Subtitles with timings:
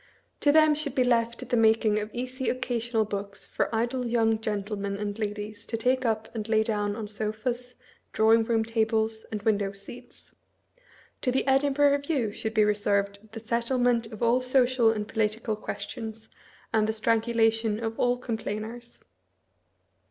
[0.39, 4.97] To them should be left the making of easy occasional books for idle young gentlemen
[4.97, 7.75] and ladies to take up and lay down on sofas,
[8.11, 10.33] drawing room tables, and window seats;
[11.21, 15.07] to the Edinburgh Review should be reserved the settlement of all social and.
[15.07, 16.29] political questions
[16.73, 19.01] and the strangulation of all complainers.